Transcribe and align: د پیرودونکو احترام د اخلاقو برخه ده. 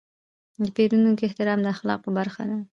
د 0.63 0.65
پیرودونکو 0.75 1.21
احترام 1.27 1.59
د 1.63 1.67
اخلاقو 1.75 2.09
برخه 2.19 2.43
ده. 2.49 2.57